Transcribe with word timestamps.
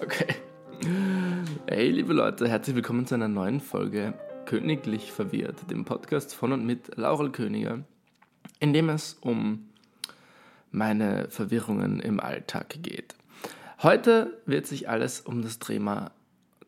Okay. 0.00 0.34
Hey, 1.68 1.90
liebe 1.90 2.12
Leute, 2.12 2.48
herzlich 2.48 2.74
willkommen 2.74 3.06
zu 3.06 3.14
einer 3.14 3.28
neuen 3.28 3.60
Folge 3.60 4.14
Königlich 4.44 5.12
Verwirrt, 5.12 5.70
dem 5.70 5.84
Podcast 5.84 6.34
von 6.34 6.50
und 6.52 6.66
mit 6.66 6.96
Laurel 6.96 7.30
Königer, 7.30 7.84
in 8.58 8.72
dem 8.72 8.88
es 8.88 9.16
um 9.20 9.68
meine 10.72 11.28
Verwirrungen 11.30 12.00
im 12.00 12.18
Alltag 12.18 12.82
geht. 12.82 13.14
Heute 13.84 14.40
wird 14.44 14.66
sich 14.66 14.88
alles 14.88 15.20
um 15.20 15.42
das 15.42 15.60
Thema, 15.60 16.10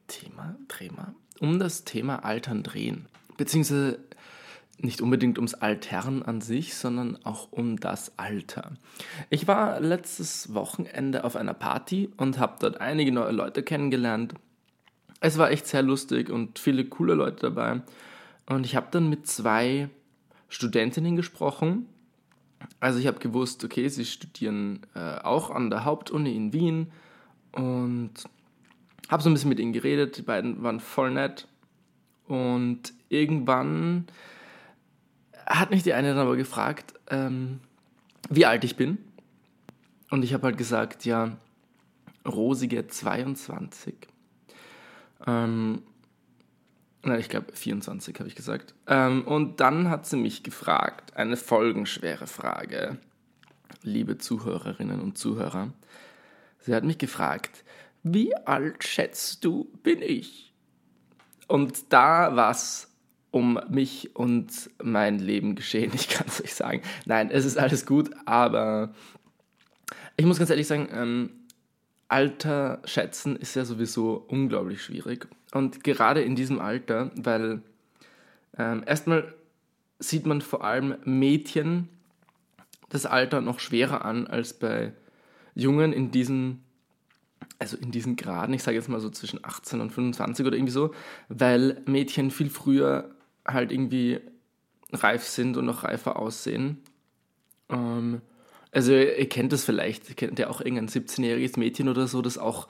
Thema, 0.06 0.54
Thema, 0.68 1.16
um 1.40 1.58
das 1.58 1.82
Thema 1.82 2.24
Altern 2.24 2.62
drehen, 2.62 3.06
beziehungsweise 3.36 3.98
nicht 4.84 5.00
unbedingt 5.00 5.38
ums 5.38 5.54
Altern 5.54 6.22
an 6.22 6.40
sich, 6.40 6.74
sondern 6.74 7.18
auch 7.24 7.52
um 7.52 7.78
das 7.78 8.18
Alter. 8.18 8.72
Ich 9.28 9.46
war 9.46 9.80
letztes 9.80 10.54
Wochenende 10.54 11.24
auf 11.24 11.36
einer 11.36 11.54
Party 11.54 12.10
und 12.16 12.38
habe 12.38 12.56
dort 12.60 12.80
einige 12.80 13.12
neue 13.12 13.32
Leute 13.32 13.62
kennengelernt. 13.62 14.34
Es 15.20 15.38
war 15.38 15.50
echt 15.50 15.66
sehr 15.66 15.82
lustig 15.82 16.30
und 16.30 16.58
viele 16.58 16.84
coole 16.84 17.14
Leute 17.14 17.50
dabei. 17.50 17.82
Und 18.46 18.64
ich 18.64 18.74
habe 18.74 18.88
dann 18.90 19.08
mit 19.08 19.26
zwei 19.26 19.88
Studentinnen 20.48 21.16
gesprochen. 21.16 21.86
Also 22.80 22.98
ich 22.98 23.06
habe 23.06 23.18
gewusst, 23.18 23.64
okay, 23.64 23.88
sie 23.88 24.04
studieren 24.04 24.80
äh, 24.94 25.18
auch 25.20 25.50
an 25.50 25.70
der 25.70 25.84
Hauptuni 25.84 26.34
in 26.34 26.52
Wien 26.52 26.92
und 27.52 28.12
habe 29.08 29.22
so 29.22 29.30
ein 29.30 29.34
bisschen 29.34 29.48
mit 29.48 29.60
ihnen 29.60 29.72
geredet. 29.72 30.16
Die 30.16 30.22
beiden 30.22 30.62
waren 30.62 30.80
voll 30.80 31.10
nett. 31.10 31.46
Und 32.26 32.92
irgendwann 33.08 34.06
hat 35.46 35.70
mich 35.70 35.82
die 35.82 35.92
eine 35.92 36.08
dann 36.08 36.18
aber 36.18 36.36
gefragt, 36.36 36.94
ähm, 37.08 37.60
wie 38.28 38.46
alt 38.46 38.64
ich 38.64 38.76
bin. 38.76 38.98
Und 40.10 40.22
ich 40.24 40.34
habe 40.34 40.44
halt 40.46 40.58
gesagt, 40.58 41.04
ja, 41.04 41.36
rosige 42.26 42.86
22. 42.86 43.94
Ähm, 45.26 45.82
nein, 47.02 47.20
ich 47.20 47.28
glaube 47.28 47.52
24 47.52 48.18
habe 48.18 48.28
ich 48.28 48.34
gesagt. 48.34 48.74
Ähm, 48.86 49.22
und 49.26 49.60
dann 49.60 49.88
hat 49.88 50.06
sie 50.06 50.16
mich 50.16 50.42
gefragt, 50.42 51.16
eine 51.16 51.36
folgenschwere 51.36 52.26
Frage, 52.26 52.98
liebe 53.82 54.18
Zuhörerinnen 54.18 55.00
und 55.00 55.16
Zuhörer. 55.16 55.72
Sie 56.58 56.74
hat 56.74 56.84
mich 56.84 56.98
gefragt, 56.98 57.64
wie 58.02 58.34
alt 58.36 58.84
schätzt 58.84 59.44
du 59.44 59.64
bin 59.82 60.02
ich? 60.02 60.52
Und 61.48 61.92
da 61.92 62.36
war 62.36 62.50
es 62.50 62.89
um 63.30 63.60
mich 63.68 64.16
und 64.16 64.70
mein 64.82 65.18
Leben 65.18 65.54
geschehen. 65.54 65.92
Ich 65.94 66.08
kann 66.08 66.26
es 66.26 66.42
euch 66.42 66.54
sagen. 66.54 66.82
Nein, 67.06 67.30
es 67.30 67.44
ist 67.44 67.58
alles 67.58 67.86
gut, 67.86 68.10
aber 68.26 68.92
ich 70.16 70.26
muss 70.26 70.38
ganz 70.38 70.50
ehrlich 70.50 70.66
sagen, 70.66 70.88
ähm, 70.92 71.30
Alter 72.08 72.82
schätzen 72.84 73.36
ist 73.36 73.54
ja 73.54 73.64
sowieso 73.64 74.24
unglaublich 74.28 74.82
schwierig. 74.82 75.28
Und 75.52 75.84
gerade 75.84 76.22
in 76.22 76.34
diesem 76.34 76.60
Alter, 76.60 77.12
weil 77.14 77.62
ähm, 78.58 78.82
erstmal 78.84 79.32
sieht 79.98 80.26
man 80.26 80.40
vor 80.40 80.64
allem 80.64 80.96
Mädchen 81.04 81.88
das 82.88 83.06
Alter 83.06 83.40
noch 83.40 83.60
schwerer 83.60 84.04
an 84.04 84.26
als 84.26 84.54
bei 84.54 84.92
Jungen 85.54 85.92
in 85.92 86.10
diesen 86.10 86.64
also 87.58 87.76
in 87.76 87.90
diesen 87.90 88.16
Graden, 88.16 88.54
ich 88.54 88.62
sage 88.62 88.76
jetzt 88.76 88.88
mal 88.88 89.00
so 89.00 89.10
zwischen 89.10 89.44
18 89.44 89.80
und 89.80 89.90
25 89.90 90.46
oder 90.46 90.56
irgendwie 90.56 90.72
so, 90.72 90.94
weil 91.28 91.82
Mädchen 91.86 92.30
viel 92.30 92.48
früher 92.48 93.14
halt 93.52 93.72
irgendwie 93.72 94.20
reif 94.92 95.24
sind 95.24 95.56
und 95.56 95.66
noch 95.66 95.84
reifer 95.84 96.18
aussehen. 96.18 96.78
Ähm, 97.68 98.20
also 98.72 98.92
ihr 98.92 99.28
kennt 99.28 99.52
das 99.52 99.64
vielleicht, 99.64 100.08
ihr 100.08 100.14
kennt 100.14 100.38
ja 100.38 100.48
auch 100.48 100.60
irgendein 100.60 100.88
17-jähriges 100.88 101.58
Mädchen 101.58 101.88
oder 101.88 102.06
so, 102.06 102.22
das 102.22 102.38
auch 102.38 102.68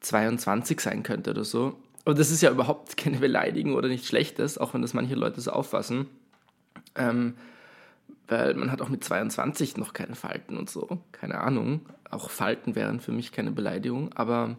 22 0.00 0.80
sein 0.80 1.02
könnte 1.02 1.30
oder 1.30 1.44
so. 1.44 1.76
Aber 2.04 2.14
das 2.14 2.30
ist 2.30 2.42
ja 2.42 2.50
überhaupt 2.50 2.96
keine 2.96 3.18
Beleidigung 3.18 3.74
oder 3.74 3.88
nichts 3.88 4.08
Schlechtes, 4.08 4.58
auch 4.58 4.74
wenn 4.74 4.82
das 4.82 4.94
manche 4.94 5.14
Leute 5.14 5.40
so 5.40 5.50
auffassen. 5.50 6.06
Ähm, 6.94 7.34
weil 8.28 8.54
man 8.54 8.70
hat 8.70 8.80
auch 8.80 8.88
mit 8.88 9.02
22 9.02 9.76
noch 9.76 9.92
keine 9.92 10.14
Falten 10.14 10.56
und 10.56 10.70
so. 10.70 11.00
Keine 11.10 11.40
Ahnung. 11.40 11.80
Auch 12.10 12.30
Falten 12.30 12.76
wären 12.76 13.00
für 13.00 13.12
mich 13.12 13.32
keine 13.32 13.50
Beleidigung. 13.50 14.12
Aber 14.14 14.56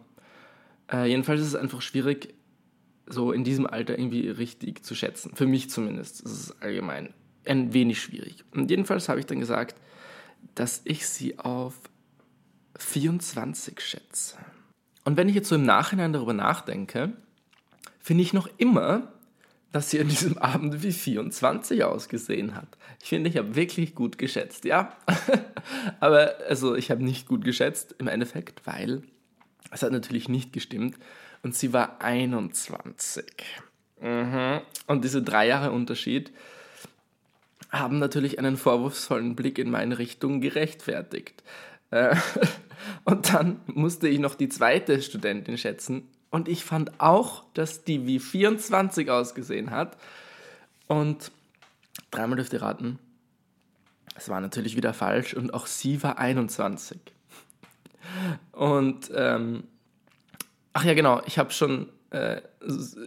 äh, 0.92 1.06
jedenfalls 1.06 1.40
ist 1.40 1.48
es 1.48 1.54
einfach 1.54 1.80
schwierig, 1.80 2.34
so 3.06 3.32
in 3.32 3.44
diesem 3.44 3.66
Alter 3.66 3.98
irgendwie 3.98 4.28
richtig 4.28 4.84
zu 4.84 4.94
schätzen. 4.94 5.34
Für 5.34 5.46
mich 5.46 5.70
zumindest. 5.70 6.24
Das 6.24 6.32
ist 6.32 6.62
allgemein 6.62 7.12
ein 7.44 7.72
wenig 7.72 8.00
schwierig. 8.00 8.44
Und 8.52 8.70
jedenfalls 8.70 9.08
habe 9.08 9.20
ich 9.20 9.26
dann 9.26 9.40
gesagt, 9.40 9.76
dass 10.54 10.82
ich 10.84 11.06
sie 11.06 11.38
auf 11.38 11.74
24 12.78 13.80
schätze. 13.80 14.36
Und 15.04 15.16
wenn 15.16 15.28
ich 15.28 15.34
jetzt 15.34 15.48
so 15.48 15.54
im 15.54 15.64
Nachhinein 15.64 16.12
darüber 16.12 16.32
nachdenke, 16.32 17.12
finde 17.98 18.22
ich 18.22 18.32
noch 18.32 18.48
immer, 18.58 19.12
dass 19.72 19.90
sie 19.90 20.00
an 20.00 20.08
diesem 20.08 20.38
Abend 20.38 20.82
wie 20.82 20.92
24 20.92 21.82
ausgesehen 21.84 22.54
hat. 22.54 22.76
Ich 23.02 23.08
finde, 23.08 23.30
ich 23.30 23.38
habe 23.38 23.56
wirklich 23.56 23.94
gut 23.94 24.18
geschätzt, 24.18 24.64
ja. 24.64 24.96
Aber 26.00 26.34
also 26.48 26.74
ich 26.76 26.90
habe 26.90 27.02
nicht 27.02 27.26
gut 27.26 27.44
geschätzt 27.44 27.94
im 27.98 28.06
Endeffekt, 28.06 28.66
weil 28.66 29.02
es 29.70 29.82
hat 29.82 29.92
natürlich 29.92 30.28
nicht 30.28 30.52
gestimmt 30.52 30.96
und 31.42 31.54
sie 31.54 31.72
war 31.72 32.00
21. 32.00 33.24
Mhm. 34.00 34.60
Und 34.86 35.04
diese 35.04 35.22
drei 35.22 35.46
Jahre 35.46 35.72
Unterschied 35.72 36.32
haben 37.70 37.98
natürlich 37.98 38.38
einen 38.38 38.56
vorwurfsvollen 38.56 39.34
Blick 39.34 39.58
in 39.58 39.70
meine 39.70 39.98
Richtung 39.98 40.40
gerechtfertigt. 40.40 41.42
Äh, 41.90 42.16
und 43.04 43.32
dann 43.32 43.60
musste 43.66 44.08
ich 44.08 44.18
noch 44.18 44.34
die 44.34 44.48
zweite 44.48 45.00
Studentin 45.00 45.56
schätzen. 45.56 46.08
Und 46.30 46.48
ich 46.48 46.64
fand 46.64 47.00
auch, 47.00 47.44
dass 47.54 47.84
die 47.84 48.06
wie 48.06 48.18
24 48.18 49.10
ausgesehen 49.10 49.70
hat. 49.70 49.96
Und 50.86 51.30
dreimal 52.10 52.36
dürft 52.36 52.52
ihr 52.52 52.62
raten. 52.62 52.98
Es 54.14 54.28
war 54.28 54.40
natürlich 54.40 54.76
wieder 54.76 54.92
falsch 54.92 55.34
und 55.34 55.54
auch 55.54 55.66
sie 55.66 56.02
war 56.02 56.18
21. 56.18 56.98
Und 58.52 59.10
ähm, 59.14 59.64
Ach 60.72 60.84
ja, 60.84 60.94
genau. 60.94 61.22
Ich 61.26 61.38
habe 61.38 61.50
schon 61.50 61.88
äh, 62.10 62.40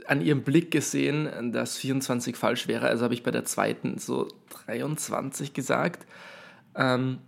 an 0.07 0.21
ihrem 0.21 0.43
Blick 0.43 0.71
gesehen, 0.71 1.51
dass 1.51 1.77
24 1.77 2.35
falsch 2.35 2.67
wäre. 2.67 2.87
Also 2.87 3.03
habe 3.03 3.13
ich 3.13 3.23
bei 3.23 3.31
der 3.31 3.45
zweiten 3.45 3.97
so 3.97 4.27
23 4.65 5.53
gesagt. 5.53 6.05
Ähm, 6.75 7.19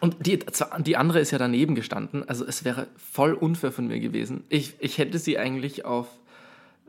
und 0.00 0.26
die, 0.26 0.40
die 0.80 0.96
andere 0.96 1.20
ist 1.20 1.30
ja 1.30 1.38
daneben 1.38 1.74
gestanden. 1.74 2.28
Also 2.28 2.44
es 2.44 2.64
wäre 2.64 2.88
voll 2.96 3.34
unfair 3.34 3.72
von 3.72 3.86
mir 3.86 4.00
gewesen. 4.00 4.44
Ich, 4.48 4.74
ich 4.80 4.98
hätte 4.98 5.18
sie 5.18 5.38
eigentlich 5.38 5.84
auf 5.84 6.08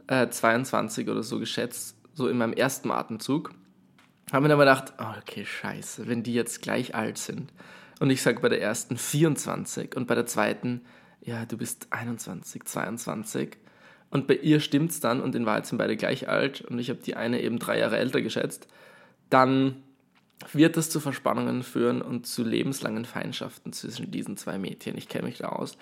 äh, 0.08 0.28
22 0.30 1.10
oder 1.10 1.22
so 1.22 1.40
geschätzt, 1.40 1.96
so 2.14 2.28
in 2.28 2.38
meinem 2.38 2.54
ersten 2.54 2.92
Atemzug. 2.92 3.52
Habe 4.32 4.44
mir 4.44 4.50
dann 4.50 4.60
gedacht, 4.60 4.94
oh, 5.00 5.20
okay, 5.22 5.46
scheiße, 5.46 6.08
wenn 6.08 6.24
die 6.24 6.34
jetzt 6.34 6.62
gleich 6.62 6.96
alt 6.96 7.18
sind. 7.18 7.52
Und 8.00 8.10
ich 8.10 8.22
sage 8.22 8.40
bei 8.40 8.50
der 8.50 8.62
ersten 8.62 8.98
24 8.98 9.96
und 9.96 10.08
bei 10.08 10.16
der 10.16 10.26
zweiten 10.26 10.82
ja, 11.26 11.46
du 11.46 11.58
bist 11.58 11.88
21, 11.92 12.64
22. 12.66 13.58
Und 14.10 14.28
bei 14.28 14.36
ihr 14.36 14.60
stimmt 14.60 14.92
es 14.92 15.00
dann 15.00 15.22
und 15.22 15.36
in 15.36 15.46
Wahrheit 15.46 15.66
sind 15.66 15.78
beide 15.78 15.98
gleich 15.98 16.30
alt 16.30 16.62
und 16.62 16.78
ich 16.78 16.90
habe 16.90 17.00
die 17.00 17.16
eine 17.16 17.42
eben 17.42 17.58
drei 17.58 17.80
Jahre 17.80 17.98
älter 17.98 18.22
geschätzt, 18.22 18.68
dann 19.30 19.82
wird 20.52 20.78
das 20.78 20.90
zu 20.90 21.00
Verspannungen 21.00 21.64
führen 21.64 22.02
und 22.02 22.28
zu 22.28 22.44
lebenslangen 22.44 23.06
Feindschaften 23.06 23.74
zwischen 23.74 24.12
diesen 24.12 24.38
zwei 24.38 24.58
Mädchen. 24.58 24.98
Ich 24.98 25.08
kenne 25.08 25.26
mich 25.26 25.40
da 25.40 25.50
aus. 25.50 25.78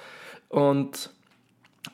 Und 0.47 1.09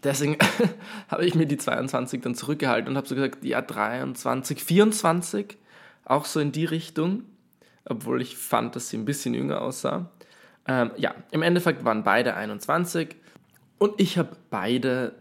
deswegen 0.03 0.37
habe 1.07 1.25
ich 1.25 1.33
mir 1.33 1.47
die 1.47 1.57
22 1.57 2.21
dann 2.21 2.35
zurückgehalten 2.35 2.89
und 2.89 2.97
habe 2.97 3.07
so 3.07 3.15
gesagt, 3.15 3.43
ja, 3.43 3.61
23, 3.61 4.63
24, 4.63 5.57
auch 6.05 6.25
so 6.25 6.39
in 6.39 6.51
die 6.51 6.65
Richtung, 6.65 7.23
obwohl 7.85 8.21
ich 8.21 8.37
fand, 8.37 8.75
dass 8.75 8.89
sie 8.89 8.97
ein 8.97 9.05
bisschen 9.05 9.33
jünger 9.33 9.61
aussah. 9.61 10.11
Ähm, 10.67 10.91
ja, 10.97 11.15
im 11.31 11.41
Endeffekt 11.41 11.85
waren 11.85 12.03
beide 12.03 12.35
21 12.35 13.15
und 13.77 13.99
ich 13.99 14.17
habe 14.17 14.35
beide 14.49 15.13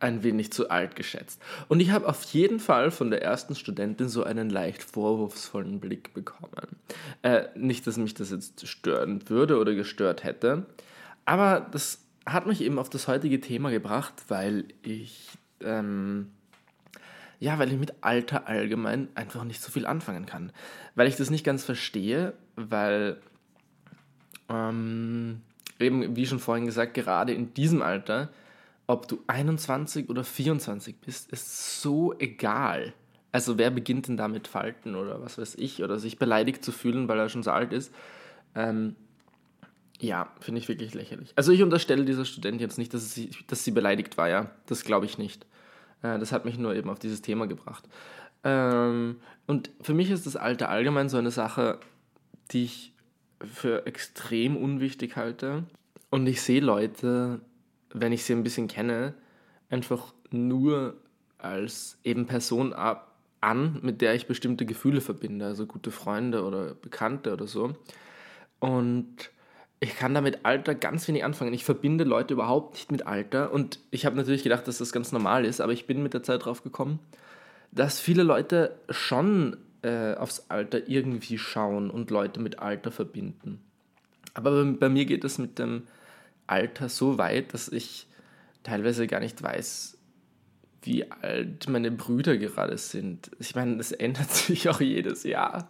ein 0.00 0.22
wenig 0.22 0.52
zu 0.52 0.68
alt 0.70 0.96
geschätzt. 0.96 1.40
Und 1.68 1.80
ich 1.80 1.90
habe 1.90 2.06
auf 2.08 2.22
jeden 2.24 2.60
Fall 2.60 2.90
von 2.90 3.10
der 3.10 3.22
ersten 3.22 3.54
Studentin 3.54 4.08
so 4.08 4.22
einen 4.22 4.50
leicht 4.50 4.82
vorwurfsvollen 4.82 5.80
Blick 5.80 6.12
bekommen. 6.12 6.76
Äh, 7.22 7.44
nicht, 7.54 7.86
dass 7.86 7.96
mich 7.96 8.12
das 8.12 8.30
jetzt 8.30 8.66
stören 8.68 9.28
würde 9.28 9.58
oder 9.58 9.74
gestört 9.74 10.22
hätte, 10.22 10.66
aber 11.24 11.66
das 11.72 12.04
hat 12.26 12.46
mich 12.46 12.60
eben 12.60 12.78
auf 12.78 12.90
das 12.90 13.08
heutige 13.08 13.40
Thema 13.40 13.70
gebracht, 13.70 14.14
weil 14.28 14.64
ich, 14.82 15.28
ähm, 15.62 16.30
ja, 17.40 17.58
weil 17.58 17.72
ich 17.72 17.78
mit 17.78 17.94
Alter 18.02 18.46
allgemein 18.46 19.08
einfach 19.14 19.44
nicht 19.44 19.62
so 19.62 19.70
viel 19.70 19.86
anfangen 19.86 20.26
kann. 20.26 20.52
Weil 20.94 21.08
ich 21.08 21.16
das 21.16 21.30
nicht 21.30 21.44
ganz 21.44 21.64
verstehe, 21.64 22.34
weil, 22.56 23.18
ähm, 24.48 25.40
eben, 25.78 26.16
wie 26.16 26.26
schon 26.26 26.38
vorhin 26.38 26.66
gesagt, 26.66 26.94
gerade 26.94 27.32
in 27.32 27.54
diesem 27.54 27.82
Alter, 27.82 28.30
ob 28.86 29.08
du 29.08 29.22
21 29.26 30.08
oder 30.10 30.24
24 30.24 30.96
bist, 31.00 31.30
ist 31.32 31.80
so 31.80 32.14
egal. 32.18 32.92
Also 33.32 33.58
wer 33.58 33.70
beginnt 33.70 34.08
denn 34.08 34.16
damit 34.16 34.46
Falten 34.46 34.94
oder 34.94 35.20
was 35.22 35.38
weiß 35.38 35.56
ich, 35.56 35.82
oder 35.82 35.98
sich 35.98 36.18
beleidigt 36.18 36.64
zu 36.64 36.70
fühlen, 36.72 37.08
weil 37.08 37.18
er 37.18 37.28
schon 37.28 37.42
so 37.42 37.50
alt 37.50 37.72
ist. 37.72 37.92
Ähm, 38.54 38.94
Ja, 40.00 40.28
finde 40.40 40.60
ich 40.60 40.68
wirklich 40.68 40.92
lächerlich. 40.94 41.32
Also 41.36 41.52
ich 41.52 41.62
unterstelle 41.62 42.04
dieser 42.04 42.24
Student 42.24 42.60
jetzt 42.60 42.78
nicht, 42.78 42.92
dass 42.94 43.14
sie, 43.14 43.30
dass 43.46 43.64
sie 43.64 43.70
beleidigt 43.70 44.18
war, 44.18 44.28
ja. 44.28 44.50
Das 44.66 44.84
glaube 44.84 45.06
ich 45.06 45.18
nicht. 45.18 45.46
Äh, 46.02 46.18
das 46.18 46.32
hat 46.32 46.44
mich 46.44 46.58
nur 46.58 46.74
eben 46.74 46.90
auf 46.90 46.98
dieses 46.98 47.22
Thema 47.22 47.46
gebracht. 47.46 47.84
Ähm, 48.42 49.16
und 49.46 49.70
für 49.80 49.94
mich 49.94 50.10
ist 50.10 50.26
das 50.26 50.36
Alter 50.36 50.68
allgemein 50.68 51.08
so 51.08 51.16
eine 51.16 51.30
Sache, 51.30 51.78
die 52.50 52.64
ich 52.64 52.92
für 53.46 53.86
extrem 53.86 54.56
unwichtig 54.56 55.16
halte. 55.16 55.64
Und 56.10 56.26
ich 56.26 56.42
sehe 56.42 56.60
Leute, 56.60 57.40
wenn 57.92 58.12
ich 58.12 58.24
sie 58.24 58.34
ein 58.34 58.42
bisschen 58.42 58.68
kenne, 58.68 59.14
einfach 59.70 60.14
nur 60.30 60.96
als 61.38 61.98
eben 62.04 62.26
Person 62.26 62.72
ab, 62.72 63.14
an, 63.40 63.78
mit 63.82 64.00
der 64.00 64.14
ich 64.14 64.26
bestimmte 64.26 64.64
Gefühle 64.64 65.00
verbinde, 65.00 65.44
also 65.46 65.66
gute 65.66 65.90
Freunde 65.90 66.44
oder 66.44 66.74
Bekannte 66.74 67.32
oder 67.32 67.46
so. 67.46 67.74
Und 68.58 69.30
ich 69.80 69.96
kann 69.96 70.14
da 70.14 70.22
mit 70.22 70.46
Alter 70.46 70.74
ganz 70.74 71.06
wenig 71.08 71.24
anfangen. 71.24 71.52
Ich 71.52 71.64
verbinde 71.64 72.04
Leute 72.04 72.34
überhaupt 72.34 72.74
nicht 72.74 72.90
mit 72.90 73.06
Alter. 73.06 73.52
Und 73.52 73.80
ich 73.90 74.06
habe 74.06 74.16
natürlich 74.16 74.42
gedacht, 74.42 74.66
dass 74.66 74.78
das 74.78 74.92
ganz 74.92 75.12
normal 75.12 75.44
ist, 75.44 75.60
aber 75.60 75.72
ich 75.72 75.86
bin 75.86 76.02
mit 76.02 76.14
der 76.14 76.22
Zeit 76.22 76.44
drauf 76.44 76.62
gekommen, 76.62 77.00
dass 77.70 78.00
viele 78.00 78.22
Leute 78.22 78.78
schon 78.88 79.58
äh, 79.84 80.14
aufs 80.14 80.46
Alter 80.48 80.88
irgendwie 80.88 81.38
schauen 81.38 81.90
und 81.90 82.10
Leute 82.10 82.40
mit 82.40 82.58
Alter 82.58 82.90
verbinden. 82.90 83.60
Aber 84.32 84.64
bei, 84.64 84.70
bei 84.72 84.88
mir 84.88 85.04
geht 85.04 85.24
es 85.24 85.38
mit 85.38 85.58
dem 85.58 85.84
Alter 86.46 86.88
so 86.88 87.18
weit, 87.18 87.54
dass 87.54 87.68
ich 87.68 88.06
teilweise 88.62 89.06
gar 89.06 89.20
nicht 89.20 89.42
weiß, 89.42 89.98
wie 90.82 91.10
alt 91.10 91.68
meine 91.68 91.90
Brüder 91.90 92.36
gerade 92.36 92.76
sind. 92.78 93.30
Ich 93.38 93.54
meine, 93.54 93.76
das 93.76 93.92
ändert 93.92 94.30
sich 94.32 94.68
auch 94.68 94.80
jedes 94.80 95.22
Jahr. 95.24 95.68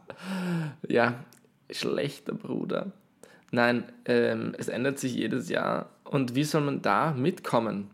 Ja, 0.89 1.25
schlechter 1.71 2.35
Bruder. 2.35 2.93
Nein, 3.51 3.85
ähm, 4.05 4.55
es 4.59 4.69
ändert 4.69 4.99
sich 4.99 5.15
jedes 5.15 5.49
Jahr. 5.49 5.91
Und 6.05 6.35
wie 6.35 6.45
soll 6.45 6.63
man 6.63 6.83
da 6.83 7.13
mitkommen? 7.13 7.91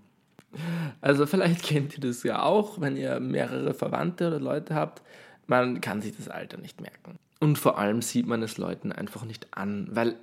Also 1.00 1.26
vielleicht 1.26 1.62
kennt 1.62 1.94
ihr 1.94 2.00
das 2.00 2.22
ja 2.22 2.42
auch, 2.42 2.80
wenn 2.80 2.96
ihr 2.96 3.20
mehrere 3.20 3.74
Verwandte 3.74 4.28
oder 4.28 4.40
Leute 4.40 4.74
habt. 4.74 5.02
Man 5.50 5.80
kann 5.80 6.00
sich 6.00 6.16
das 6.16 6.28
Alter 6.28 6.58
nicht 6.58 6.80
merken. 6.80 7.18
Und 7.40 7.58
vor 7.58 7.76
allem 7.76 8.02
sieht 8.02 8.28
man 8.28 8.40
es 8.40 8.56
Leuten 8.56 8.92
einfach 8.92 9.24
nicht 9.24 9.48
an, 9.50 9.88
weil 9.90 10.14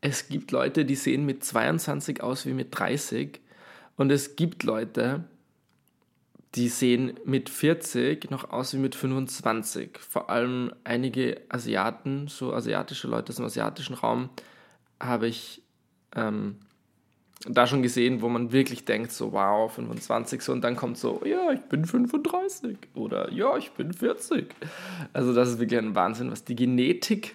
es 0.00 0.28
gibt 0.28 0.50
Leute, 0.50 0.84
die 0.84 0.96
sehen 0.96 1.24
mit 1.24 1.44
22 1.44 2.20
aus 2.20 2.46
wie 2.46 2.52
mit 2.52 2.76
30 2.76 3.38
und 3.96 4.10
es 4.10 4.34
gibt 4.34 4.64
Leute, 4.64 5.22
die 6.56 6.68
sehen 6.68 7.14
mit 7.24 7.48
40 7.48 8.28
noch 8.32 8.50
aus 8.50 8.74
wie 8.74 8.78
mit 8.78 8.96
25. 8.96 9.98
Vor 9.98 10.30
allem 10.30 10.72
einige 10.82 11.42
Asiaten, 11.48 12.26
so 12.26 12.52
asiatische 12.52 13.06
Leute 13.06 13.30
aus 13.30 13.36
dem 13.36 13.44
asiatischen 13.44 13.94
Raum, 13.94 14.30
habe 14.98 15.28
ich 15.28 15.62
ähm, 16.16 16.56
da 17.44 17.66
schon 17.66 17.82
gesehen, 17.82 18.22
wo 18.22 18.28
man 18.28 18.52
wirklich 18.52 18.84
denkt, 18.84 19.12
so 19.12 19.32
wow, 19.32 19.72
25 19.72 20.40
so 20.40 20.52
und 20.52 20.62
dann 20.62 20.74
kommt 20.74 20.98
so, 20.98 21.22
ja, 21.24 21.52
ich 21.52 21.60
bin 21.62 21.84
35 21.84 22.76
oder 22.94 23.30
ja, 23.32 23.56
ich 23.56 23.72
bin 23.72 23.92
40. 23.92 24.54
Also 25.12 25.34
das 25.34 25.50
ist 25.50 25.58
wirklich 25.58 25.78
ein 25.78 25.94
Wahnsinn, 25.94 26.30
was 26.30 26.44
die 26.44 26.56
Genetik 26.56 27.34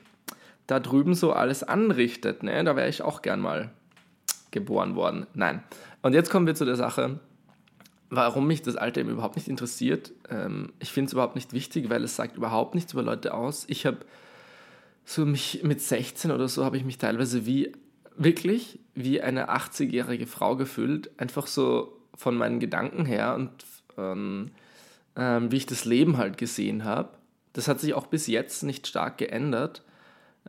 da 0.68 0.80
drüben 0.80 1.14
so 1.14 1.34
alles 1.34 1.64
anrichtet. 1.64 2.44
Ne? 2.44 2.64
Da 2.64 2.76
wäre 2.76 2.90
ich 2.90 3.02
auch 3.02 3.22
gern 3.22 3.42
mal 3.42 3.70
geboren 4.52 4.96
worden. 4.96 5.28
Nein. 5.34 5.64
Und 6.02 6.14
jetzt 6.14 6.30
kommen 6.30 6.48
wir 6.48 6.56
zu 6.56 6.66
der 6.66 6.76
Sache, 6.76 7.20
warum 8.10 8.48
mich 8.48 8.62
das 8.62 8.76
Alter 8.76 9.02
eben 9.02 9.12
überhaupt 9.12 9.36
nicht 9.36 9.48
interessiert. 9.48 10.12
Ähm, 10.30 10.74
ich 10.80 10.92
finde 10.92 11.08
es 11.08 11.14
überhaupt 11.14 11.36
nicht 11.36 11.54
wichtig, 11.54 11.90
weil 11.90 12.04
es 12.04 12.16
sagt 12.16 12.38
überhaupt 12.38 12.76
nichts 12.76 12.94
über 12.94 13.04
Leute 13.04 13.34
aus. 13.34 13.66
Ich 13.68 13.86
habe 13.86 14.00
so 15.06 15.26
mich 15.26 15.62
mit 15.64 15.82
16 15.82 16.32
oder 16.32 16.48
so 16.48 16.66
habe 16.66 16.78
ich 16.78 16.84
mich 16.84 16.98
teilweise 16.98 17.46
wie 17.46 17.72
wirklich 18.16 18.80
wie 18.94 19.22
eine 19.22 19.50
80-jährige 19.50 20.28
Frau 20.28 20.56
gefühlt, 20.56 21.12
einfach 21.20 21.48
so 21.48 21.98
von 22.16 22.38
meinen 22.38 22.60
Gedanken 22.60 23.06
her 23.06 23.36
und 23.36 23.52
ähm, 23.98 24.52
ähm, 25.16 25.52
wie 25.52 25.58
ich 25.58 25.66
das 25.66 25.86
Leben 25.86 26.18
halt 26.18 26.38
gesehen 26.38 26.84
habe. 26.86 27.10
Das 27.54 27.68
hat 27.68 27.80
sich 27.80 27.94
auch 27.94 28.08
bis 28.08 28.28
jetzt 28.28 28.64
nicht 28.64 28.88
stark 28.88 29.18
geändert. 29.18 29.84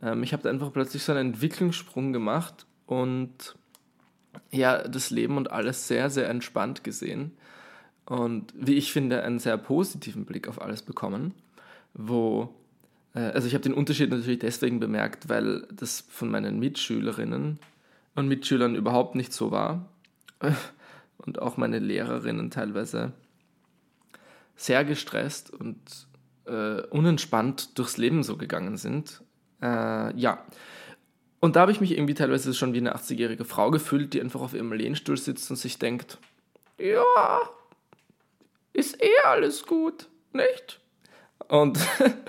Ähm, 0.01 0.23
ich 0.23 0.33
habe 0.33 0.49
einfach 0.49 0.71
plötzlich 0.71 1.03
so 1.03 1.11
einen 1.11 1.33
Entwicklungssprung 1.33 2.13
gemacht 2.13 2.65
und 2.85 3.55
ja, 4.51 4.87
das 4.87 5.09
Leben 5.09 5.37
und 5.37 5.51
alles 5.51 5.87
sehr, 5.87 6.09
sehr 6.09 6.29
entspannt 6.29 6.83
gesehen. 6.83 7.31
Und 8.05 8.53
wie 8.55 8.75
ich 8.75 8.91
finde, 8.91 9.23
einen 9.23 9.39
sehr 9.39 9.57
positiven 9.57 10.25
Blick 10.25 10.47
auf 10.47 10.61
alles 10.61 10.81
bekommen, 10.81 11.33
wo 11.93 12.53
also 13.19 13.47
ich 13.47 13.53
habe 13.53 13.63
den 13.63 13.73
Unterschied 13.73 14.09
natürlich 14.09 14.39
deswegen 14.39 14.79
bemerkt, 14.79 15.29
weil 15.29 15.67
das 15.71 16.03
von 16.09 16.29
meinen 16.29 16.59
Mitschülerinnen 16.59 17.59
und 18.15 18.27
Mitschülern 18.27 18.75
überhaupt 18.75 19.15
nicht 19.15 19.33
so 19.33 19.51
war. 19.51 19.89
Und 21.17 21.41
auch 21.41 21.55
meine 21.55 21.79
Lehrerinnen 21.79 22.51
teilweise 22.51 23.13
sehr 24.57 24.83
gestresst 24.83 25.51
und 25.51 25.79
äh, 26.45 26.81
unentspannt 26.89 27.77
durchs 27.77 27.95
Leben 27.95 28.23
so 28.23 28.35
gegangen 28.35 28.75
sind. 28.75 29.21
Äh, 29.61 30.13
ja. 30.19 30.45
Und 31.39 31.55
da 31.55 31.61
habe 31.61 31.71
ich 31.71 31.81
mich 31.81 31.91
irgendwie 31.91 32.13
teilweise 32.13 32.53
schon 32.53 32.73
wie 32.73 32.79
eine 32.79 32.95
80-jährige 32.95 33.45
Frau 33.45 33.71
gefühlt, 33.71 34.13
die 34.13 34.21
einfach 34.21 34.41
auf 34.41 34.53
ihrem 34.53 34.73
Lehnstuhl 34.73 35.17
sitzt 35.17 35.49
und 35.49 35.55
sich 35.55 35.79
denkt, 35.79 36.17
ja, 36.77 37.41
ist 38.73 39.01
eh 39.01 39.19
alles 39.25 39.65
gut, 39.65 40.07
nicht? 40.33 40.81
Und 41.47 41.79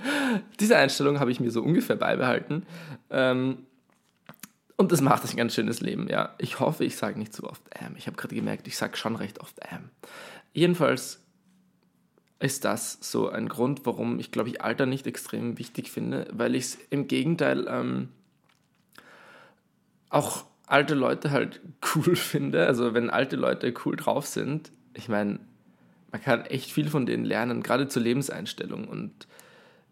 diese 0.60 0.76
Einstellung 0.76 1.20
habe 1.20 1.30
ich 1.30 1.40
mir 1.40 1.50
so 1.50 1.62
ungefähr 1.62 1.96
beibehalten. 1.96 2.66
Ähm, 3.10 3.66
und 4.76 4.90
das 4.90 5.00
macht 5.00 5.24
ein 5.24 5.36
ganz 5.36 5.54
schönes 5.54 5.80
Leben, 5.80 6.08
ja. 6.08 6.34
Ich 6.38 6.58
hoffe, 6.58 6.84
ich 6.84 6.96
sage 6.96 7.18
nicht 7.18 7.32
zu 7.32 7.44
oft 7.44 7.62
ähm. 7.80 7.94
Ich 7.96 8.06
habe 8.06 8.16
gerade 8.16 8.34
gemerkt, 8.34 8.66
ich 8.66 8.76
sage 8.76 8.96
schon 8.96 9.16
recht 9.16 9.40
oft 9.40 9.54
ähm. 9.70 9.90
Jedenfalls 10.52 11.20
ist 12.40 12.64
das 12.64 12.98
so 13.00 13.28
ein 13.28 13.48
Grund, 13.48 13.86
warum 13.86 14.18
ich, 14.18 14.30
glaube 14.32 14.48
ich, 14.48 14.60
Alter 14.60 14.86
nicht 14.86 15.06
extrem 15.06 15.58
wichtig 15.58 15.90
finde, 15.90 16.26
weil 16.32 16.54
ich 16.54 16.64
es 16.64 16.78
im 16.90 17.06
Gegenteil 17.06 17.66
ähm, 17.68 18.08
auch 20.10 20.44
alte 20.66 20.94
Leute 20.94 21.30
halt 21.30 21.60
cool 21.94 22.16
finde. 22.16 22.66
Also 22.66 22.94
wenn 22.94 23.10
alte 23.10 23.36
Leute 23.36 23.72
cool 23.84 23.96
drauf 23.96 24.26
sind, 24.26 24.72
ich 24.92 25.08
meine, 25.08 25.38
man 26.14 26.22
kann 26.22 26.46
echt 26.46 26.70
viel 26.70 26.88
von 26.90 27.06
denen 27.06 27.24
lernen, 27.24 27.60
gerade 27.60 27.88
zur 27.88 28.00
Lebenseinstellung. 28.00 28.86
Und 28.86 29.26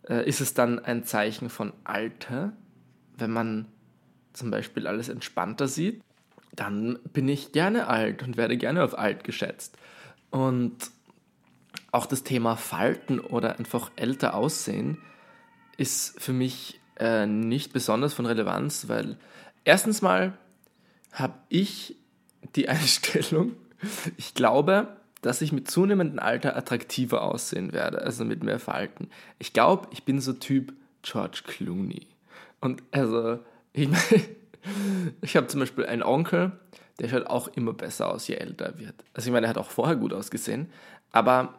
äh, 0.09 0.25
ist 0.25 0.41
es 0.41 0.55
dann 0.55 0.79
ein 0.79 1.03
Zeichen 1.03 1.51
von 1.51 1.73
Alter, 1.83 2.53
wenn 3.19 3.33
man 3.33 3.67
zum 4.33 4.53
Beispiel 4.53 4.87
alles 4.87 5.09
entspannter 5.09 5.67
sieht, 5.67 6.01
dann 6.55 7.01
bin 7.13 7.29
ich 7.29 7.51
gerne 7.51 7.89
alt 7.89 8.23
und 8.23 8.37
werde 8.37 8.57
gerne 8.57 8.85
auf 8.85 8.97
alt 8.97 9.25
geschätzt. 9.25 9.77
Und 10.31 10.93
auch 11.91 12.07
das 12.07 12.23
Thema 12.23 12.55
Falten 12.55 13.19
oder 13.19 13.59
einfach 13.59 13.91
älter 13.97 14.35
aussehen 14.35 14.99
ist 15.77 16.23
für 16.23 16.33
mich 16.33 16.79
äh, 17.01 17.27
nicht 17.27 17.73
besonders 17.73 18.15
von 18.15 18.27
Relevanz, 18.27 18.89
weil 18.89 19.19
erstens 19.65 20.03
mal 20.03 20.39
habe 21.11 21.35
ich 21.49 21.97
die 22.55 22.69
Einstellung, 22.69 23.57
ich 24.17 24.35
glaube, 24.35 25.02
dass 25.23 25.41
ich 25.41 25.53
mit 25.53 25.71
zunehmendem 25.71 26.19
Alter 26.19 26.57
attraktiver 26.57 27.23
aussehen 27.23 27.73
werde, 27.73 28.03
also 28.03 28.25
mit 28.25 28.43
mehr 28.43 28.59
Falten. 28.59 29.09
Ich 29.39 29.53
glaube, 29.53 29.89
ich 29.93 30.05
bin 30.05 30.21
so 30.21 30.33
Typ 30.33 30.75
George 31.03 31.43
Clooney. 31.47 32.07
Und 32.61 32.83
also, 32.91 33.39
ich 33.73 33.89
meine, 33.89 34.25
ich 35.23 35.37
habe 35.37 35.47
zum 35.47 35.61
Beispiel 35.61 35.87
einen 35.87 36.03
Onkel, 36.03 36.53
der 36.99 37.09
schaut 37.09 37.27
auch 37.27 37.49
immer 37.49 37.73
besser 37.73 38.13
aus, 38.13 38.27
je 38.29 38.35
älter 38.35 38.67
er 38.67 38.79
wird. 38.79 38.95
Also 39.15 39.29
ich 39.29 39.33
meine, 39.33 39.47
er 39.47 39.51
hat 39.51 39.59
auch 39.59 39.71
vorher 39.71 39.97
gut 39.97 40.13
ausgesehen, 40.13 40.71
aber 41.13 41.55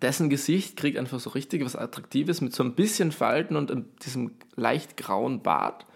dessen 0.00 0.30
Gesicht 0.30 0.76
kriegt 0.76 0.98
einfach 0.98 1.20
so 1.20 1.30
richtig 1.30 1.64
was 1.64 1.76
Attraktives 1.76 2.40
mit 2.40 2.54
so 2.54 2.64
ein 2.64 2.74
bisschen 2.74 3.12
Falten 3.12 3.56
und 3.56 3.86
diesem 4.04 4.32
leicht 4.56 4.96
grauen 4.96 5.42
Bart. 5.42 5.86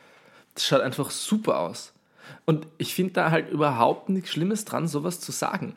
Das 0.55 0.67
schaut 0.67 0.83
einfach 0.83 1.11
super 1.11 1.61
aus. 1.61 1.93
Und 2.45 2.67
ich 2.79 2.95
finde 2.95 3.15
da 3.15 3.31
halt 3.31 3.51
überhaupt 3.51 4.09
nichts 4.09 4.31
Schlimmes 4.31 4.65
dran, 4.65 4.89
sowas 4.89 5.21
zu 5.21 5.33
sagen. 5.33 5.75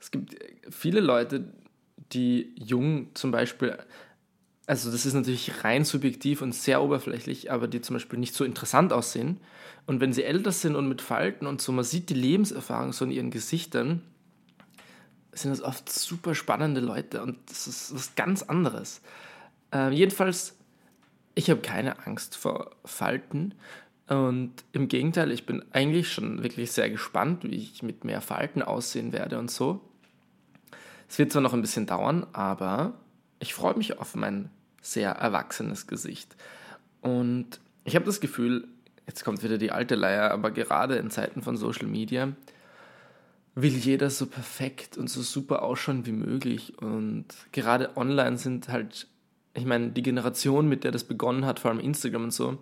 Es 0.00 0.10
gibt 0.10 0.36
viele 0.70 1.00
Leute, 1.00 1.52
die 2.12 2.54
jung 2.56 3.08
zum 3.14 3.30
Beispiel, 3.30 3.76
also 4.66 4.90
das 4.90 5.06
ist 5.06 5.14
natürlich 5.14 5.64
rein 5.64 5.84
subjektiv 5.84 6.42
und 6.42 6.54
sehr 6.54 6.82
oberflächlich, 6.82 7.50
aber 7.50 7.68
die 7.68 7.80
zum 7.80 7.94
Beispiel 7.94 8.18
nicht 8.18 8.34
so 8.34 8.44
interessant 8.44 8.92
aussehen. 8.92 9.40
Und 9.86 10.00
wenn 10.00 10.12
sie 10.12 10.24
älter 10.24 10.52
sind 10.52 10.76
und 10.76 10.88
mit 10.88 11.00
Falten 11.00 11.46
und 11.46 11.60
so, 11.60 11.72
man 11.72 11.84
sieht 11.84 12.10
die 12.10 12.14
Lebenserfahrung 12.14 12.92
so 12.92 13.04
in 13.04 13.10
ihren 13.10 13.30
Gesichtern, 13.30 14.02
sind 15.32 15.50
das 15.50 15.62
oft 15.62 15.88
super 15.90 16.34
spannende 16.34 16.80
Leute 16.80 17.22
und 17.22 17.38
das 17.46 17.66
ist 17.66 17.94
was 17.94 18.14
ganz 18.14 18.42
anderes. 18.42 19.00
Äh, 19.72 19.90
jedenfalls, 19.92 20.56
ich 21.34 21.50
habe 21.50 21.60
keine 21.60 22.06
Angst 22.06 22.36
vor 22.36 22.72
Falten 22.84 23.54
und 24.08 24.52
im 24.72 24.88
Gegenteil, 24.88 25.30
ich 25.30 25.46
bin 25.46 25.64
eigentlich 25.72 26.12
schon 26.12 26.42
wirklich 26.42 26.72
sehr 26.72 26.90
gespannt, 26.90 27.44
wie 27.44 27.56
ich 27.56 27.82
mit 27.82 28.04
mehr 28.04 28.20
Falten 28.20 28.62
aussehen 28.62 29.12
werde 29.12 29.38
und 29.38 29.50
so. 29.50 29.80
Es 31.08 31.18
wird 31.18 31.32
zwar 31.32 31.42
noch 31.42 31.54
ein 31.54 31.62
bisschen 31.62 31.86
dauern, 31.86 32.26
aber 32.32 32.94
ich 33.40 33.54
freue 33.54 33.76
mich 33.76 33.98
auf 33.98 34.14
mein 34.14 34.50
sehr 34.82 35.12
erwachsenes 35.12 35.86
Gesicht. 35.86 36.36
Und 37.00 37.60
ich 37.84 37.94
habe 37.94 38.04
das 38.04 38.20
Gefühl, 38.20 38.68
jetzt 39.06 39.24
kommt 39.24 39.42
wieder 39.42 39.58
die 39.58 39.72
alte 39.72 39.94
Leier, 39.94 40.30
aber 40.30 40.50
gerade 40.50 40.96
in 40.96 41.10
Zeiten 41.10 41.42
von 41.42 41.56
Social 41.56 41.86
Media 41.86 42.32
will 43.54 43.72
jeder 43.72 44.10
so 44.10 44.26
perfekt 44.26 44.96
und 44.98 45.08
so 45.10 45.22
super 45.22 45.62
ausschauen 45.62 46.06
wie 46.06 46.12
möglich. 46.12 46.78
Und 46.80 47.26
gerade 47.52 47.96
online 47.96 48.38
sind 48.38 48.68
halt, 48.68 49.08
ich 49.54 49.64
meine, 49.64 49.90
die 49.90 50.02
Generation, 50.02 50.68
mit 50.68 50.84
der 50.84 50.92
das 50.92 51.04
begonnen 51.04 51.44
hat, 51.44 51.58
vor 51.58 51.70
allem 51.70 51.80
Instagram 51.80 52.24
und 52.24 52.32
so, 52.32 52.58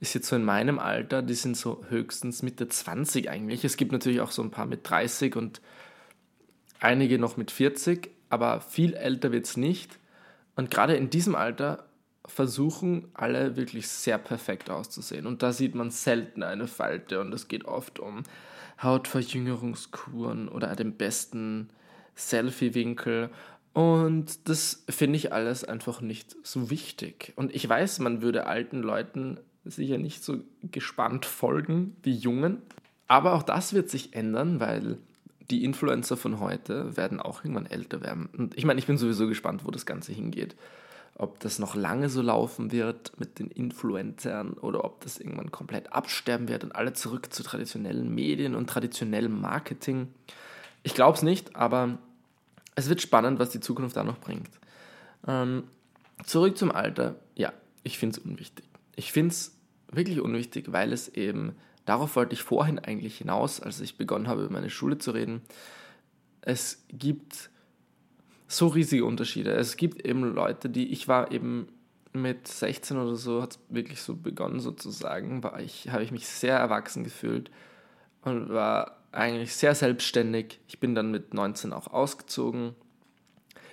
ist 0.00 0.14
jetzt 0.14 0.28
so 0.28 0.36
in 0.36 0.44
meinem 0.44 0.78
Alter, 0.78 1.22
die 1.22 1.34
sind 1.34 1.56
so 1.56 1.82
höchstens 1.88 2.42
Mitte 2.42 2.68
20 2.68 3.30
eigentlich. 3.30 3.64
Es 3.64 3.76
gibt 3.76 3.92
natürlich 3.92 4.20
auch 4.20 4.32
so 4.32 4.42
ein 4.42 4.50
paar 4.50 4.66
mit 4.66 4.88
30 4.88 5.36
und 5.36 5.62
einige 6.80 7.18
noch 7.18 7.36
mit 7.36 7.50
40, 7.50 8.10
aber 8.30 8.60
viel 8.60 8.94
älter 8.94 9.32
wird 9.32 9.46
es 9.46 9.56
nicht. 9.56 9.98
Und 10.56 10.70
gerade 10.70 10.94
in 10.94 11.10
diesem 11.10 11.34
Alter 11.34 11.86
versuchen 12.26 13.08
alle 13.14 13.56
wirklich 13.56 13.88
sehr 13.88 14.18
perfekt 14.18 14.70
auszusehen. 14.70 15.26
Und 15.26 15.42
da 15.42 15.52
sieht 15.52 15.74
man 15.74 15.90
selten 15.90 16.42
eine 16.42 16.66
Falte 16.66 17.20
und 17.20 17.32
es 17.34 17.48
geht 17.48 17.64
oft 17.66 17.98
um 17.98 18.22
Hautverjüngerungskuren 18.82 20.48
oder 20.48 20.74
den 20.74 20.96
besten 20.96 21.68
Selfie-Winkel. 22.16 23.30
Und 23.72 24.48
das 24.48 24.84
finde 24.88 25.16
ich 25.16 25.32
alles 25.32 25.64
einfach 25.64 26.00
nicht 26.00 26.36
so 26.44 26.70
wichtig. 26.70 27.32
Und 27.36 27.54
ich 27.54 27.68
weiß, 27.68 27.98
man 27.98 28.22
würde 28.22 28.46
alten 28.46 28.82
Leuten 28.82 29.38
sicher 29.64 29.98
nicht 29.98 30.22
so 30.22 30.38
gespannt 30.62 31.26
folgen 31.26 31.96
wie 32.02 32.14
jungen. 32.14 32.62
Aber 33.06 33.34
auch 33.34 33.42
das 33.42 33.74
wird 33.74 33.90
sich 33.90 34.14
ändern, 34.14 34.60
weil 34.60 34.98
die 35.50 35.64
Influencer 35.64 36.16
von 36.16 36.40
heute 36.40 36.96
werden 36.96 37.20
auch 37.20 37.44
irgendwann 37.44 37.66
älter 37.66 38.02
werden. 38.02 38.28
Und 38.36 38.56
ich 38.56 38.64
meine, 38.64 38.78
ich 38.78 38.86
bin 38.86 38.98
sowieso 38.98 39.26
gespannt, 39.26 39.62
wo 39.64 39.70
das 39.70 39.86
Ganze 39.86 40.12
hingeht 40.12 40.56
ob 41.16 41.38
das 41.40 41.58
noch 41.58 41.74
lange 41.74 42.08
so 42.08 42.22
laufen 42.22 42.72
wird 42.72 43.12
mit 43.18 43.38
den 43.38 43.48
Influencern 43.48 44.54
oder 44.54 44.84
ob 44.84 45.00
das 45.02 45.18
irgendwann 45.18 45.52
komplett 45.52 45.92
absterben 45.92 46.48
wird 46.48 46.64
und 46.64 46.74
alle 46.74 46.92
zurück 46.92 47.32
zu 47.32 47.42
traditionellen 47.42 48.12
Medien 48.12 48.54
und 48.54 48.68
traditionellem 48.68 49.40
Marketing. 49.40 50.08
Ich 50.82 50.94
glaube 50.94 51.16
es 51.16 51.22
nicht, 51.22 51.54
aber 51.54 51.98
es 52.74 52.88
wird 52.88 53.00
spannend, 53.00 53.38
was 53.38 53.50
die 53.50 53.60
Zukunft 53.60 53.96
da 53.96 54.02
noch 54.02 54.18
bringt. 54.18 54.50
Ähm, 55.26 55.64
zurück 56.24 56.58
zum 56.58 56.72
Alter. 56.72 57.14
Ja, 57.36 57.52
ich 57.84 57.98
finde 57.98 58.18
es 58.18 58.24
unwichtig. 58.24 58.64
Ich 58.96 59.12
finde 59.12 59.32
es 59.32 59.56
wirklich 59.92 60.20
unwichtig, 60.20 60.72
weil 60.72 60.92
es 60.92 61.08
eben, 61.08 61.54
darauf 61.84 62.16
wollte 62.16 62.34
ich 62.34 62.42
vorhin 62.42 62.78
eigentlich 62.78 63.18
hinaus, 63.18 63.60
als 63.60 63.80
ich 63.80 63.96
begonnen 63.96 64.28
habe, 64.28 64.44
über 64.44 64.52
meine 64.52 64.70
Schule 64.70 64.98
zu 64.98 65.10
reden. 65.10 65.42
Es 66.40 66.84
gibt 66.88 67.50
so 68.46 68.68
riesige 68.68 69.04
Unterschiede. 69.04 69.52
Es 69.52 69.76
gibt 69.76 70.04
eben 70.04 70.22
Leute, 70.34 70.68
die, 70.68 70.92
ich 70.92 71.08
war 71.08 71.32
eben 71.32 71.68
mit 72.12 72.46
16 72.46 72.96
oder 72.96 73.16
so, 73.16 73.42
hat 73.42 73.52
es 73.52 73.58
wirklich 73.68 74.00
so 74.00 74.14
begonnen 74.14 74.60
sozusagen, 74.60 75.42
war 75.42 75.60
ich, 75.60 75.88
habe 75.90 76.04
ich 76.04 76.12
mich 76.12 76.28
sehr 76.28 76.56
erwachsen 76.56 77.02
gefühlt 77.02 77.50
und 78.22 78.50
war 78.50 78.98
eigentlich 79.10 79.54
sehr 79.54 79.74
selbstständig. 79.74 80.60
Ich 80.68 80.78
bin 80.78 80.94
dann 80.94 81.10
mit 81.10 81.34
19 81.34 81.72
auch 81.72 81.88
ausgezogen. 81.88 82.74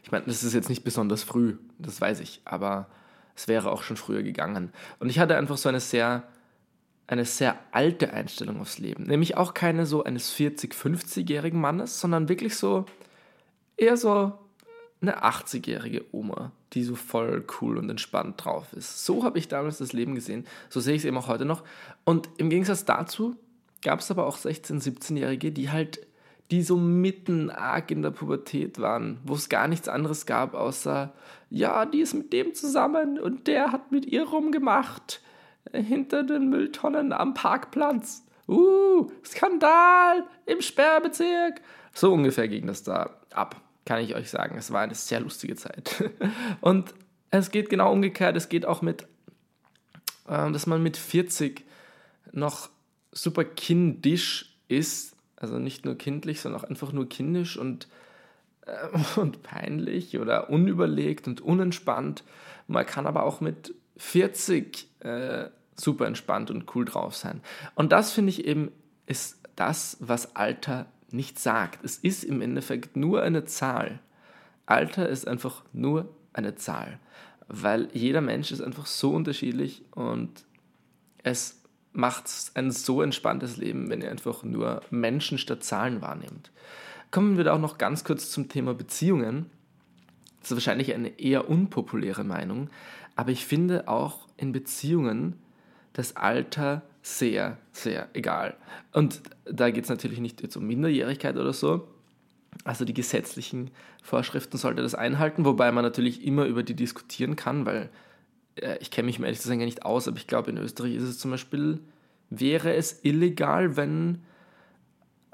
Ich 0.03 0.11
meine, 0.11 0.25
das 0.25 0.43
ist 0.43 0.53
jetzt 0.53 0.69
nicht 0.69 0.83
besonders 0.83 1.23
früh, 1.23 1.57
das 1.77 2.01
weiß 2.01 2.19
ich, 2.21 2.41
aber 2.43 2.87
es 3.35 3.47
wäre 3.47 3.71
auch 3.71 3.83
schon 3.83 3.97
früher 3.97 4.23
gegangen. 4.23 4.73
Und 4.99 5.09
ich 5.09 5.19
hatte 5.19 5.37
einfach 5.37 5.57
so 5.57 5.69
eine 5.69 5.79
sehr, 5.79 6.23
eine 7.07 7.25
sehr 7.25 7.59
alte 7.71 8.13
Einstellung 8.13 8.61
aufs 8.61 8.79
Leben. 8.79 9.03
Nämlich 9.03 9.35
auch 9.35 9.53
keine 9.53 9.85
so 9.85 10.03
eines 10.03 10.33
40-, 10.33 10.73
50-jährigen 10.73 11.59
Mannes, 11.59 11.99
sondern 11.99 12.29
wirklich 12.29 12.55
so 12.55 12.85
eher 13.75 13.97
so 13.97 14.33
eine 15.01 15.23
80-jährige 15.23 16.05
Oma, 16.11 16.51
die 16.73 16.83
so 16.83 16.95
voll 16.95 17.43
cool 17.59 17.77
und 17.77 17.89
entspannt 17.89 18.43
drauf 18.45 18.71
ist. 18.73 19.05
So 19.05 19.23
habe 19.23 19.39
ich 19.39 19.47
damals 19.47 19.79
das 19.79 19.93
Leben 19.93 20.15
gesehen. 20.15 20.45
So 20.69 20.79
sehe 20.79 20.95
ich 20.95 21.01
es 21.01 21.05
eben 21.05 21.17
auch 21.17 21.27
heute 21.27 21.45
noch. 21.45 21.63
Und 22.05 22.29
im 22.37 22.49
Gegensatz 22.49 22.85
dazu 22.85 23.35
gab 23.81 23.99
es 23.99 24.11
aber 24.11 24.27
auch 24.27 24.37
16-, 24.37 24.81
17-Jährige, 24.81 25.51
die 25.51 25.71
halt, 25.71 26.05
die 26.51 26.61
so 26.61 26.77
mitten 26.77 27.49
arg 27.49 27.89
in 27.91 28.03
der 28.03 28.11
Pubertät 28.11 28.79
waren, 28.79 29.19
wo 29.23 29.33
es 29.33 29.49
gar 29.49 29.67
nichts 29.67 29.87
anderes 29.87 30.25
gab, 30.25 30.53
außer, 30.53 31.13
ja, 31.49 31.85
die 31.85 32.01
ist 32.01 32.13
mit 32.13 32.31
dem 32.31 32.53
zusammen 32.53 33.19
und 33.19 33.47
der 33.47 33.71
hat 33.71 33.91
mit 33.91 34.05
ihr 34.05 34.23
rumgemacht. 34.23 35.21
Hinter 35.71 36.23
den 36.23 36.49
Mülltonnen 36.49 37.13
am 37.13 37.33
Parkplatz. 37.33 38.25
Uh, 38.47 39.09
Skandal 39.23 40.25
im 40.45 40.61
Sperrbezirk. 40.61 41.61
So 41.93 42.13
ungefähr 42.13 42.47
ging 42.47 42.67
das 42.67 42.83
da 42.83 43.17
ab 43.31 43.61
kann 43.85 43.99
ich 43.99 44.15
euch 44.15 44.29
sagen. 44.29 44.57
Es 44.57 44.71
war 44.71 44.81
eine 44.81 44.95
sehr 44.95 45.19
lustige 45.19 45.55
Zeit. 45.55 46.11
Und 46.61 46.93
es 47.29 47.51
geht 47.51 47.69
genau 47.69 47.91
umgekehrt. 47.91 48.35
Es 48.35 48.49
geht 48.49 48.65
auch 48.65 48.81
mit, 48.81 49.03
äh, 50.27 50.51
dass 50.51 50.67
man 50.67 50.83
mit 50.83 50.97
40 50.97 51.65
noch 52.31 52.69
super 53.11 53.43
kindisch 53.43 54.57
ist. 54.67 55.15
Also 55.35 55.57
nicht 55.57 55.85
nur 55.85 55.97
kindlich, 55.97 56.41
sondern 56.41 56.61
auch 56.61 56.69
einfach 56.69 56.91
nur 56.91 57.09
kindisch 57.09 57.57
und, 57.57 57.87
äh, 58.65 58.97
und 59.19 59.41
peinlich 59.43 60.17
oder 60.17 60.49
unüberlegt 60.49 61.27
und 61.27 61.41
unentspannt. 61.41 62.23
Man 62.67 62.85
kann 62.85 63.07
aber 63.07 63.23
auch 63.23 63.41
mit 63.41 63.73
40 64.01 64.87
äh, 64.99 65.49
super 65.75 66.07
entspannt 66.07 66.49
und 66.49 66.75
cool 66.75 66.85
drauf 66.85 67.15
sein. 67.15 67.41
Und 67.75 67.91
das 67.91 68.11
finde 68.11 68.31
ich 68.31 68.45
eben 68.45 68.71
ist 69.05 69.39
das, 69.55 69.97
was 69.99 70.35
Alter 70.35 70.87
nicht 71.11 71.39
sagt. 71.39 71.83
Es 71.83 71.97
ist 71.97 72.23
im 72.23 72.41
Endeffekt 72.41 72.97
nur 72.97 73.21
eine 73.21 73.45
Zahl. 73.45 73.99
Alter 74.65 75.07
ist 75.07 75.27
einfach 75.27 75.63
nur 75.71 76.09
eine 76.33 76.55
Zahl, 76.55 76.99
weil 77.47 77.89
jeder 77.93 78.21
Mensch 78.21 78.51
ist 78.51 78.61
einfach 78.61 78.85
so 78.85 79.11
unterschiedlich 79.11 79.83
und 79.91 80.45
es 81.23 81.61
macht 81.93 82.25
ein 82.55 82.71
so 82.71 83.01
entspanntes 83.01 83.57
Leben, 83.57 83.89
wenn 83.89 84.01
ihr 84.01 84.09
einfach 84.09 84.43
nur 84.43 84.81
Menschen 84.89 85.37
statt 85.37 85.63
Zahlen 85.63 86.01
wahrnehmt. 86.01 86.51
Kommen 87.11 87.37
wir 87.37 87.43
da 87.43 87.53
auch 87.53 87.59
noch 87.59 87.77
ganz 87.77 88.03
kurz 88.03 88.31
zum 88.31 88.49
Thema 88.49 88.73
Beziehungen. 88.73 89.49
Das 90.41 90.51
ist 90.51 90.57
wahrscheinlich 90.57 90.93
eine 90.93 91.19
eher 91.19 91.49
unpopuläre 91.49 92.23
Meinung, 92.23 92.69
aber 93.15 93.31
ich 93.31 93.45
finde 93.45 93.87
auch 93.87 94.27
in 94.37 94.51
Beziehungen 94.51 95.35
das 95.93 96.15
Alter 96.15 96.81
sehr, 97.03 97.57
sehr 97.71 98.09
egal. 98.13 98.55
Und 98.91 99.21
da 99.45 99.69
geht 99.69 99.85
es 99.85 99.89
natürlich 99.89 100.19
nicht 100.19 100.41
jetzt 100.41 100.55
um 100.55 100.65
Minderjährigkeit 100.65 101.37
oder 101.37 101.53
so. 101.53 101.87
Also 102.63 102.85
die 102.85 102.93
gesetzlichen 102.93 103.71
Vorschriften 104.03 104.57
sollte 104.57 104.81
das 104.81 104.95
einhalten, 104.95 105.45
wobei 105.45 105.71
man 105.71 105.83
natürlich 105.83 106.23
immer 106.25 106.45
über 106.45 106.63
die 106.63 106.75
diskutieren 106.75 107.35
kann, 107.35 107.65
weil 107.65 107.89
äh, 108.55 108.77
ich 108.79 108.91
kenne 108.91 109.07
mich 109.07 109.19
ehrlich 109.19 109.39
gesagt 109.39 109.57
nicht 109.57 109.85
aus, 109.85 110.07
aber 110.07 110.17
ich 110.17 110.27
glaube 110.27 110.51
in 110.51 110.57
Österreich 110.57 110.95
ist 110.95 111.03
es 111.03 111.17
zum 111.17 111.31
Beispiel, 111.31 111.79
wäre 112.29 112.73
es 112.73 113.03
illegal, 113.03 113.77
wenn 113.77 114.21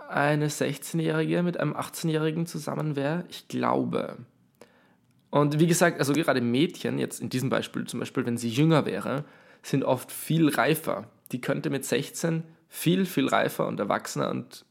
eine 0.09 0.47
16-Jährige 0.47 1.43
mit 1.43 1.59
einem 1.59 1.73
18-Jährigen 1.73 2.45
zusammen 2.45 2.95
wäre? 2.95 3.25
Ich 3.29 3.47
glaube. 3.47 4.17
Und 5.29 5.59
wie 5.59 5.67
gesagt, 5.67 5.99
also 5.99 6.13
gerade 6.13 6.41
Mädchen, 6.41 6.99
jetzt 6.99 7.19
in 7.19 7.29
diesem 7.29 7.49
Beispiel 7.49 7.85
zum 7.85 7.99
Beispiel, 7.99 8.25
wenn 8.25 8.37
sie 8.37 8.49
jünger 8.49 8.85
wäre, 8.85 9.25
sind 9.61 9.83
oft 9.83 10.11
viel 10.11 10.49
reifer 10.49 11.09
die 11.31 11.41
könnte 11.41 11.69
mit 11.69 11.85
16 11.85 12.43
viel, 12.69 13.05
viel 13.05 13.27
reifer 13.27 13.67
und 13.67 13.79
erwachsener 13.79 14.29
und 14.29 14.65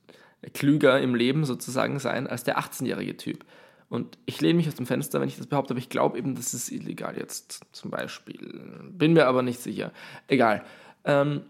klüger 0.55 1.01
im 1.01 1.15
Leben 1.15 1.45
sozusagen 1.45 1.99
sein 1.99 2.27
als 2.27 2.45
der 2.45 2.59
18-jährige 2.59 3.17
Typ. 3.17 3.45
Und 3.89 4.19
ich 4.27 4.41
lehne 4.41 4.55
mich 4.55 4.69
aus 4.69 4.75
dem 4.75 4.87
Fenster, 4.87 5.21
wenn 5.21 5.29
ich 5.29 5.37
das 5.37 5.47
behaupte, 5.47 5.73
aber 5.73 5.79
ich 5.79 5.89
glaube 5.89 6.19
eben, 6.19 6.35
das 6.35 6.55
ist 6.55 6.71
illegal 6.71 7.17
jetzt 7.17 7.61
zum 7.73 7.91
Beispiel. 7.91 8.83
Bin 8.91 9.13
mir 9.13 9.27
aber 9.27 9.43
nicht 9.43 9.61
sicher. 9.61 9.93
Egal. 10.29 10.65
Ähm, 11.05 11.43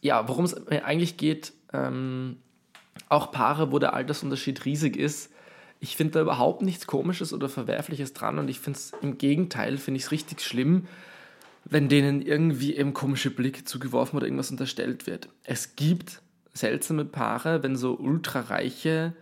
ja, 0.00 0.28
worum 0.28 0.44
es 0.44 0.66
eigentlich 0.68 1.16
geht, 1.16 1.52
ähm, 1.72 2.38
auch 3.08 3.30
Paare, 3.30 3.72
wo 3.72 3.78
der 3.78 3.94
Altersunterschied 3.94 4.64
riesig 4.64 4.96
ist, 4.96 5.32
ich 5.80 5.96
finde 5.96 6.12
da 6.12 6.20
überhaupt 6.20 6.62
nichts 6.62 6.86
Komisches 6.86 7.32
oder 7.32 7.48
Verwerfliches 7.48 8.12
dran 8.12 8.38
und 8.38 8.48
ich 8.48 8.60
finde 8.60 8.78
es 8.78 8.92
im 9.00 9.16
Gegenteil, 9.18 9.78
finde 9.78 9.98
ich 9.98 10.04
es 10.04 10.10
richtig 10.12 10.42
schlimm, 10.42 10.86
wenn 11.64 11.88
denen 11.88 12.20
irgendwie 12.22 12.76
eben 12.76 12.92
komische 12.92 13.30
Blicke 13.30 13.64
zugeworfen 13.64 14.16
oder 14.16 14.26
irgendwas 14.26 14.50
unterstellt 14.50 15.06
wird. 15.06 15.28
Es 15.44 15.76
gibt 15.76 16.20
seltsame 16.52 17.04
Paare, 17.04 17.62
wenn 17.62 17.76
so 17.76 17.94
ultrareiche 17.96 19.14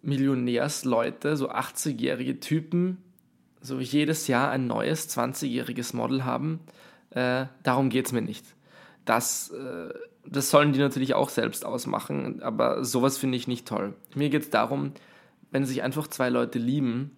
Millionärsleute, 0.00 1.36
so 1.36 1.50
80-jährige 1.50 2.40
Typen, 2.40 2.98
so 3.60 3.78
jedes 3.78 4.26
Jahr 4.26 4.50
ein 4.50 4.66
neues 4.66 5.08
20-jähriges 5.16 5.94
Model 5.94 6.24
haben. 6.24 6.60
Äh, 7.10 7.46
darum 7.62 7.90
geht 7.90 8.06
es 8.06 8.12
mir 8.12 8.22
nicht. 8.22 8.44
Das, 9.04 9.50
äh, 9.50 9.92
das 10.26 10.50
sollen 10.50 10.72
die 10.72 10.78
natürlich 10.78 11.14
auch 11.14 11.28
selbst 11.28 11.64
ausmachen, 11.64 12.42
aber 12.42 12.84
sowas 12.84 13.18
finde 13.18 13.36
ich 13.36 13.46
nicht 13.46 13.66
toll. 13.66 13.94
Mir 14.14 14.30
geht 14.30 14.42
es 14.42 14.50
darum, 14.50 14.92
wenn 15.52 15.64
sich 15.64 15.82
einfach 15.82 16.08
zwei 16.08 16.28
Leute 16.28 16.58
lieben, 16.58 17.16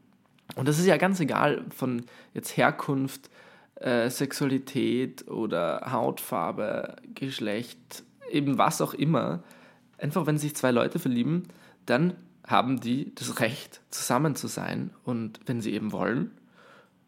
und 0.56 0.68
das 0.68 0.78
ist 0.78 0.86
ja 0.86 0.98
ganz 0.98 1.20
egal 1.20 1.64
von 1.74 2.04
jetzt 2.34 2.56
Herkunft, 2.56 3.30
äh, 3.76 4.10
Sexualität 4.10 5.26
oder 5.28 5.90
Hautfarbe, 5.90 6.96
Geschlecht, 7.14 8.04
eben 8.30 8.58
was 8.58 8.82
auch 8.82 8.92
immer, 8.94 9.42
einfach 9.98 10.26
wenn 10.26 10.36
sich 10.36 10.54
zwei 10.54 10.70
Leute 10.70 10.98
verlieben, 10.98 11.44
dann 11.86 12.14
haben 12.46 12.80
die 12.80 13.14
das 13.14 13.40
Recht, 13.40 13.80
zusammen 13.90 14.36
zu 14.36 14.48
sein 14.48 14.90
und 15.04 15.40
wenn 15.46 15.62
sie 15.62 15.72
eben 15.72 15.92
wollen 15.92 16.30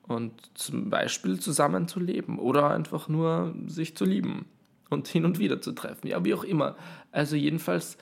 und 0.02 0.32
zum 0.54 0.88
Beispiel 0.88 1.38
zusammen 1.38 1.88
zu 1.88 2.00
leben 2.00 2.38
oder 2.38 2.70
einfach 2.70 3.08
nur 3.08 3.54
sich 3.66 3.96
zu 3.96 4.04
lieben. 4.04 4.46
und 4.88 5.08
hin 5.08 5.24
und 5.24 5.40
wieder 5.40 5.60
zu 5.60 5.72
treffen. 5.72 6.06
Ja, 6.06 6.24
wie 6.24 6.32
auch 6.32 6.44
immer. 6.44 6.76
Also 7.10 7.34
jedenfalls, 7.34 7.98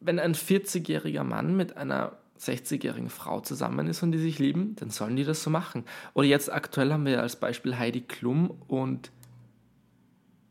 wenn 0.00 0.18
ein 0.18 0.34
40-jähriger 0.34 1.24
Mann 1.24 1.56
mit 1.56 1.78
einer 1.78 2.12
60-jährigen 2.40 3.10
Frau 3.10 3.40
zusammen 3.40 3.86
ist 3.86 4.02
und 4.02 4.12
die 4.12 4.18
sich 4.18 4.38
lieben, 4.38 4.76
dann 4.76 4.90
sollen 4.90 5.16
die 5.16 5.24
das 5.24 5.42
so 5.42 5.50
machen. 5.50 5.84
Oder 6.14 6.26
jetzt 6.26 6.52
aktuell 6.52 6.92
haben 6.92 7.06
wir 7.06 7.22
als 7.22 7.36
Beispiel 7.36 7.78
Heidi 7.78 8.02
Klum 8.02 8.50
und 8.68 9.10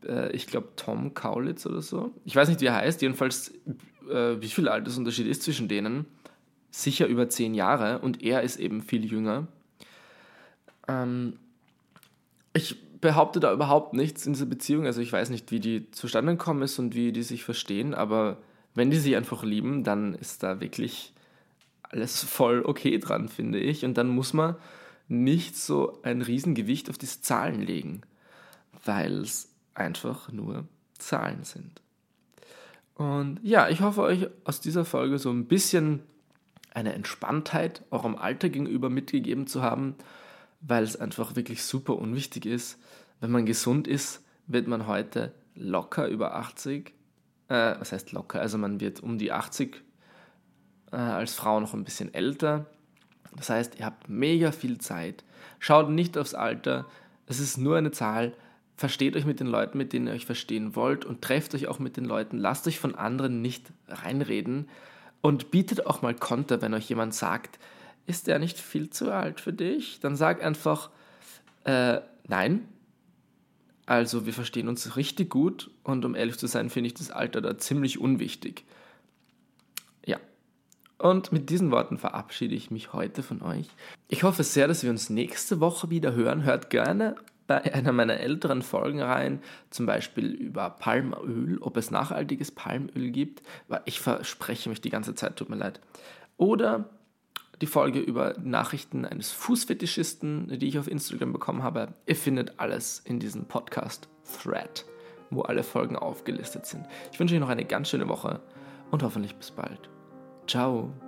äh, 0.06 0.30
ich 0.32 0.46
glaube 0.46 0.68
Tom 0.76 1.14
Kaulitz 1.14 1.66
oder 1.66 1.82
so. 1.82 2.12
Ich 2.24 2.34
weiß 2.34 2.48
nicht, 2.48 2.60
wie 2.60 2.66
er 2.66 2.74
heißt. 2.74 3.02
Jedenfalls, 3.02 3.52
äh, 4.10 4.40
wie 4.40 4.48
viel 4.48 4.68
Altersunterschied 4.68 5.26
ist 5.26 5.42
zwischen 5.42 5.68
denen? 5.68 6.06
Sicher 6.70 7.06
über 7.06 7.28
zehn 7.28 7.54
Jahre 7.54 8.00
und 8.00 8.22
er 8.22 8.42
ist 8.42 8.58
eben 8.58 8.82
viel 8.82 9.04
jünger. 9.04 9.46
Ähm, 10.88 11.38
ich 12.52 12.76
behaupte 13.00 13.40
da 13.40 13.52
überhaupt 13.52 13.94
nichts 13.94 14.26
in 14.26 14.32
dieser 14.32 14.46
Beziehung. 14.46 14.86
Also 14.86 15.00
ich 15.00 15.12
weiß 15.12 15.30
nicht, 15.30 15.50
wie 15.50 15.60
die 15.60 15.90
zustande 15.90 16.32
gekommen 16.32 16.62
ist 16.62 16.78
und 16.78 16.94
wie 16.94 17.12
die 17.12 17.22
sich 17.22 17.44
verstehen, 17.44 17.94
aber 17.94 18.38
wenn 18.74 18.90
die 18.90 18.98
sich 18.98 19.16
einfach 19.16 19.42
lieben, 19.42 19.84
dann 19.84 20.14
ist 20.14 20.42
da 20.42 20.60
wirklich 20.60 21.14
alles 21.90 22.22
voll 22.24 22.62
okay 22.64 22.98
dran, 22.98 23.28
finde 23.28 23.58
ich. 23.58 23.84
Und 23.84 23.94
dann 23.94 24.08
muss 24.08 24.32
man 24.32 24.56
nicht 25.08 25.56
so 25.56 26.00
ein 26.02 26.22
Riesengewicht 26.22 26.90
auf 26.90 26.98
diese 26.98 27.20
Zahlen 27.20 27.62
legen, 27.62 28.02
weil 28.84 29.20
es 29.20 29.48
einfach 29.74 30.32
nur 30.32 30.66
Zahlen 30.98 31.44
sind. 31.44 31.80
Und 32.94 33.40
ja, 33.42 33.68
ich 33.68 33.80
hoffe 33.82 34.02
euch 34.02 34.28
aus 34.44 34.60
dieser 34.60 34.84
Folge 34.84 35.18
so 35.18 35.30
ein 35.30 35.46
bisschen 35.46 36.02
eine 36.72 36.94
Entspanntheit 36.94 37.82
eurem 37.90 38.16
Alter 38.16 38.48
gegenüber 38.48 38.90
mitgegeben 38.90 39.46
zu 39.46 39.62
haben, 39.62 39.94
weil 40.60 40.82
es 40.82 40.96
einfach 40.96 41.36
wirklich 41.36 41.62
super 41.64 41.96
unwichtig 41.96 42.46
ist. 42.46 42.78
Wenn 43.20 43.30
man 43.30 43.46
gesund 43.46 43.86
ist, 43.86 44.22
wird 44.46 44.66
man 44.66 44.86
heute 44.86 45.32
locker 45.54 46.08
über 46.08 46.34
80. 46.36 46.92
Äh, 47.48 47.74
was 47.78 47.92
heißt 47.92 48.12
locker? 48.12 48.40
Also 48.40 48.58
man 48.58 48.80
wird 48.80 49.00
um 49.00 49.18
die 49.18 49.32
80 49.32 49.82
äh, 50.92 50.96
als 50.96 51.34
Frau 51.34 51.60
noch 51.60 51.74
ein 51.74 51.84
bisschen 51.84 52.12
älter. 52.14 52.66
Das 53.36 53.50
heißt, 53.50 53.78
ihr 53.78 53.86
habt 53.86 54.08
mega 54.08 54.52
viel 54.52 54.78
Zeit. 54.78 55.24
Schaut 55.58 55.90
nicht 55.90 56.16
aufs 56.16 56.34
Alter. 56.34 56.86
Es 57.26 57.38
ist 57.38 57.58
nur 57.58 57.76
eine 57.76 57.90
Zahl. 57.90 58.32
Versteht 58.76 59.16
euch 59.16 59.24
mit 59.24 59.40
den 59.40 59.46
Leuten, 59.46 59.78
mit 59.78 59.92
denen 59.92 60.06
ihr 60.06 60.12
euch 60.12 60.26
verstehen 60.26 60.76
wollt 60.76 61.04
und 61.04 61.22
trefft 61.22 61.54
euch 61.54 61.66
auch 61.66 61.78
mit 61.78 61.96
den 61.96 62.04
Leuten. 62.04 62.38
Lasst 62.38 62.66
euch 62.66 62.78
von 62.78 62.94
anderen 62.94 63.40
nicht 63.40 63.72
reinreden 63.88 64.68
und 65.22 65.50
bietet 65.50 65.86
auch 65.86 66.02
mal 66.02 66.14
Konter, 66.14 66.60
wenn 66.60 66.74
euch 66.74 66.88
jemand 66.88 67.14
sagt, 67.14 67.58
ist 68.06 68.26
der 68.26 68.38
nicht 68.38 68.58
viel 68.58 68.90
zu 68.90 69.10
alt 69.10 69.40
für 69.40 69.52
dich? 69.52 69.98
Dann 70.00 70.14
sag 70.14 70.42
einfach, 70.44 70.90
äh, 71.64 72.00
nein. 72.28 72.68
Also 73.86 74.26
wir 74.26 74.32
verstehen 74.32 74.68
uns 74.68 74.96
richtig 74.96 75.30
gut 75.30 75.70
und 75.84 76.04
um 76.04 76.14
ehrlich 76.14 76.38
zu 76.38 76.46
sein, 76.46 76.70
finde 76.70 76.88
ich 76.88 76.94
das 76.94 77.10
Alter 77.10 77.40
da 77.40 77.56
ziemlich 77.56 77.98
unwichtig. 77.98 78.64
Und 80.98 81.30
mit 81.30 81.50
diesen 81.50 81.70
Worten 81.70 81.98
verabschiede 81.98 82.54
ich 82.54 82.70
mich 82.70 82.92
heute 82.92 83.22
von 83.22 83.42
euch. 83.42 83.68
Ich 84.08 84.22
hoffe 84.22 84.42
sehr, 84.42 84.66
dass 84.66 84.82
wir 84.82 84.90
uns 84.90 85.10
nächste 85.10 85.60
Woche 85.60 85.90
wieder 85.90 86.14
hören. 86.14 86.44
Hört 86.44 86.70
gerne 86.70 87.16
bei 87.46 87.62
einer 87.74 87.92
meiner 87.92 88.18
älteren 88.18 88.62
Folgen 88.62 89.02
rein, 89.02 89.40
zum 89.70 89.86
Beispiel 89.86 90.32
über 90.32 90.70
Palmöl, 90.70 91.58
ob 91.60 91.76
es 91.76 91.90
nachhaltiges 91.90 92.50
Palmöl 92.50 93.10
gibt. 93.10 93.42
Ich 93.84 94.00
verspreche 94.00 94.68
mich 94.68 94.80
die 94.80 94.90
ganze 94.90 95.14
Zeit, 95.14 95.36
tut 95.36 95.50
mir 95.50 95.56
leid. 95.56 95.80
Oder 96.38 96.90
die 97.60 97.66
Folge 97.66 98.00
über 98.00 98.34
Nachrichten 98.42 99.04
eines 99.04 99.32
Fußfetischisten, 99.32 100.58
die 100.58 100.68
ich 100.68 100.78
auf 100.78 100.88
Instagram 100.88 101.32
bekommen 101.32 101.62
habe. 101.62 101.94
Ihr 102.06 102.16
findet 102.16 102.58
alles 102.58 103.00
in 103.04 103.18
diesem 103.18 103.46
Podcast-Thread, 103.46 104.84
wo 105.30 105.42
alle 105.42 105.62
Folgen 105.62 105.96
aufgelistet 105.96 106.66
sind. 106.66 106.84
Ich 107.12 107.20
wünsche 107.20 107.34
euch 107.34 107.40
noch 107.40 107.48
eine 107.48 107.64
ganz 107.64 107.88
schöne 107.88 108.08
Woche 108.08 108.40
und 108.90 109.02
hoffentlich 109.02 109.36
bis 109.36 109.50
bald. 109.50 109.88
Ciao. 110.46 111.05